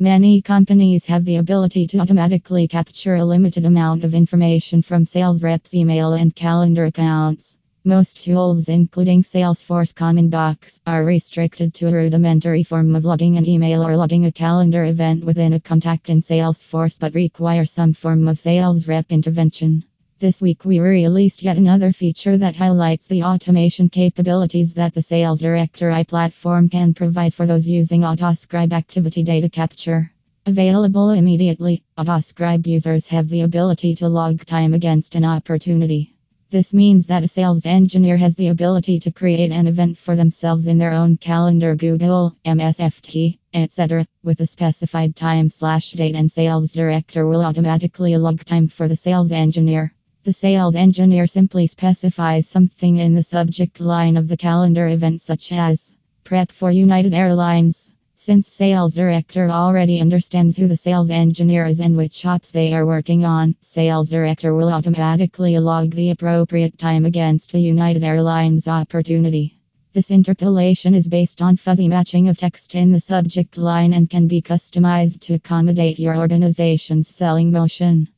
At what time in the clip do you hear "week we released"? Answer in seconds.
20.42-21.44